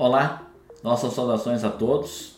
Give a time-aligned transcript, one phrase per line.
[0.00, 0.48] Olá,
[0.80, 2.36] nossas saudações a todos.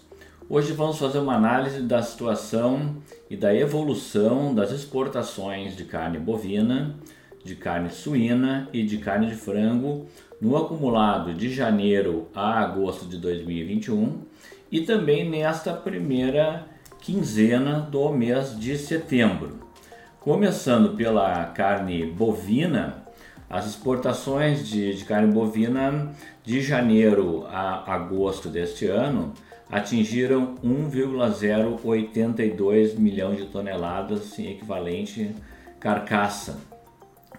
[0.49, 2.97] Hoje vamos fazer uma análise da situação
[3.29, 6.97] e da evolução das exportações de carne bovina,
[7.45, 10.07] de carne suína e de carne de frango
[10.41, 14.23] no acumulado de janeiro a agosto de 2021
[14.73, 16.65] e também nesta primeira
[16.99, 19.61] quinzena do mês de setembro.
[20.19, 23.05] Começando pela carne bovina,
[23.51, 26.11] as exportações de, de carne bovina
[26.45, 29.35] de janeiro a agosto deste ano
[29.69, 35.35] atingiram 1,082 milhão de toneladas em equivalente
[35.81, 36.61] carcaça.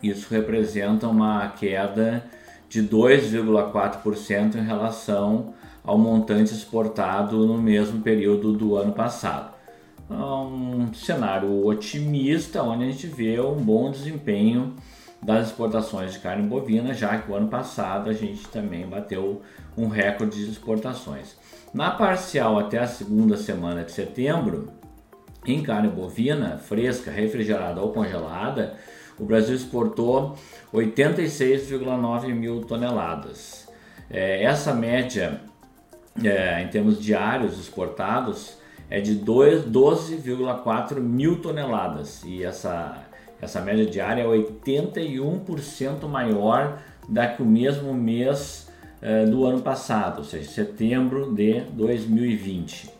[0.03, 2.25] Isso representa uma queda
[2.67, 5.53] de 2,4% em relação
[5.83, 9.55] ao montante exportado no mesmo período do ano passado.
[10.09, 14.75] Um cenário otimista, onde a gente vê um bom desempenho
[15.23, 19.41] das exportações de carne bovina, já que o ano passado a gente também bateu
[19.77, 21.37] um recorde de exportações.
[21.73, 24.71] Na parcial até a segunda semana de setembro,
[25.45, 28.75] em carne bovina, fresca, refrigerada ou congelada,
[29.19, 30.35] o Brasil exportou
[30.73, 33.67] 86,9 mil toneladas.
[34.09, 35.41] É, essa média,
[36.23, 38.57] é, em termos diários exportados,
[38.91, 43.07] é de 12,4 mil toneladas e essa
[43.41, 46.77] essa média diária é 81% maior
[47.09, 48.69] da que o mesmo mês
[49.01, 52.91] eh, do ano passado, ou seja, setembro de 2020.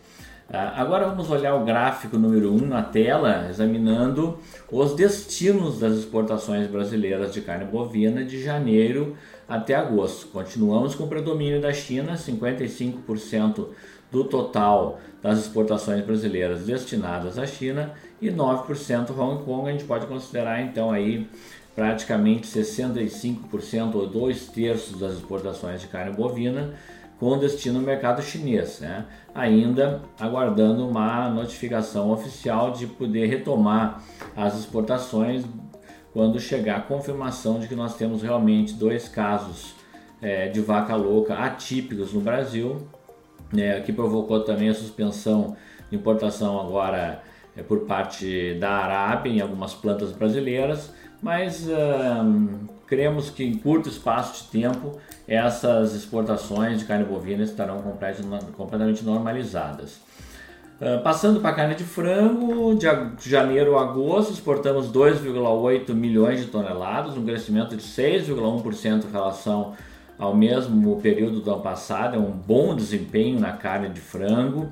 [0.52, 4.36] Ah, agora vamos olhar o gráfico número 1 um na tela, examinando
[4.70, 9.16] os destinos das exportações brasileiras de carne bovina de janeiro
[9.48, 10.26] até agosto.
[10.26, 13.68] Continuamos com o predomínio da China, 55%
[14.12, 19.68] do total das exportações brasileiras destinadas à China e 9% Hong Kong.
[19.68, 21.28] A gente pode considerar então aí
[21.74, 26.74] praticamente 65% ou dois terços das exportações de carne bovina
[27.18, 29.06] com destino ao mercado chinês, né?
[29.32, 34.02] ainda aguardando uma notificação oficial de poder retomar
[34.36, 35.44] as exportações
[36.12, 39.72] quando chegar a confirmação de que nós temos realmente dois casos
[40.20, 42.86] é, de vaca louca atípicos no Brasil,
[43.52, 45.56] né, que provocou também a suspensão
[45.90, 47.22] de importação agora
[47.56, 53.88] é, por parte da Arábia em algumas plantas brasileiras, mas uh, cremos que em curto
[53.88, 54.98] espaço de tempo
[55.28, 57.80] essas exportações de carne bovina estarão
[58.56, 60.00] completamente normalizadas.
[61.04, 67.16] Passando para a carne de frango, de janeiro a agosto exportamos 2,8 milhões de toneladas,
[67.16, 69.74] um crescimento de 6,1% em relação
[70.18, 74.70] ao mesmo período do ano passado, é um bom desempenho na carne de frango.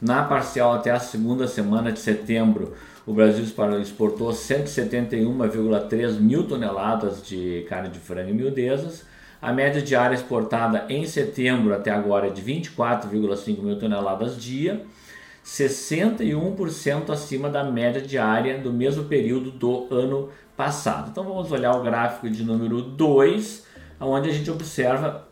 [0.00, 2.74] Na parcial até a segunda semana de setembro,
[3.06, 9.04] o Brasil exportou 171,3 mil toneladas de carne de frango e miudezas.
[9.40, 14.84] A média diária exportada em setembro até agora é de 24,5 mil toneladas dia,
[15.44, 21.08] 61% acima da média diária do mesmo período do ano passado.
[21.10, 23.66] Então vamos olhar o gráfico de número 2,
[24.00, 25.28] onde a gente observa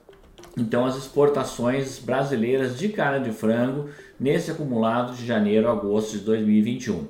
[0.56, 6.24] então as exportações brasileiras de carne de frango nesse acumulado de janeiro a agosto de
[6.24, 7.06] 2021.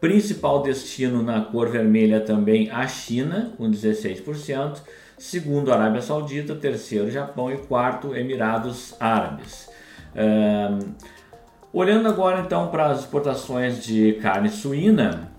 [0.00, 4.78] Principal destino na cor vermelha também a China, com 16%,
[5.16, 9.70] segundo Arábia Saudita, terceiro Japão e quarto Emirados Árabes.
[10.14, 10.92] Um,
[11.72, 15.31] olhando agora então para as exportações de carne suína,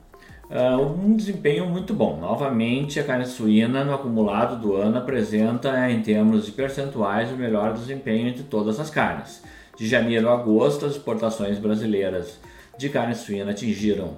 [0.53, 2.19] Uh, um desempenho muito bom.
[2.19, 7.73] Novamente, a carne suína no acumulado do ano apresenta, em termos de percentuais, o melhor
[7.73, 9.41] desempenho entre todas as carnes.
[9.75, 12.39] De janeiro a agosto, as exportações brasileiras
[12.77, 14.17] de carne suína atingiram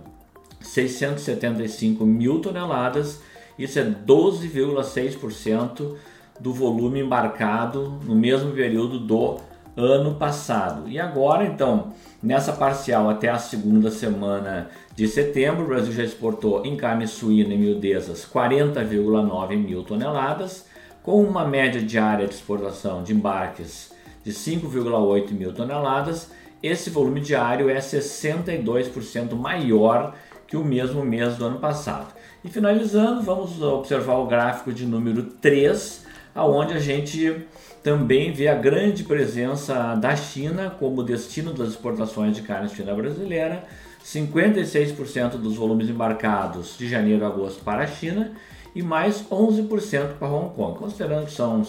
[0.59, 3.22] 675 mil toneladas,
[3.57, 5.96] isso é 12,6%
[6.38, 9.38] do volume embarcado no mesmo período do
[9.75, 10.88] ano passado.
[10.88, 16.66] E agora, então, nessa parcial até a segunda semana de setembro, o Brasil já exportou
[16.66, 20.66] em carne suína e miudezas 40,9 mil toneladas,
[21.03, 26.32] com uma média diária de exportação de embarques de 5,8 mil toneladas.
[26.64, 30.16] Esse volume diário é 62% maior
[30.47, 32.08] que o mesmo mês do ano passado.
[32.44, 36.05] E finalizando, vamos observar o gráfico de número 3,
[36.35, 37.47] aonde a gente
[37.82, 43.64] também vê a grande presença da China como destino das exportações de carne suína brasileira,
[44.03, 48.34] 56% dos volumes embarcados de janeiro a agosto para a China
[48.76, 50.78] e mais 11% para Hong Kong.
[50.78, 51.66] Considerando que são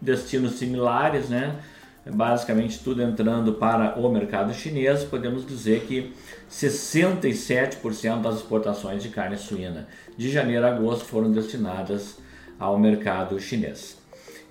[0.00, 1.56] destinos similares, né?
[2.04, 6.12] basicamente tudo entrando para o mercado chinês, podemos dizer que
[6.50, 9.86] 67% das exportações de carne suína
[10.16, 12.18] de janeiro a agosto foram destinadas
[12.58, 14.01] ao mercado chinês.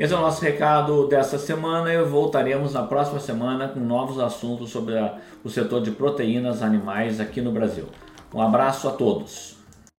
[0.01, 4.71] Esse é o nosso recado dessa semana e voltaremos na próxima semana com novos assuntos
[4.71, 7.85] sobre a, o setor de proteínas animais aqui no Brasil.
[8.33, 9.60] Um abraço a todos.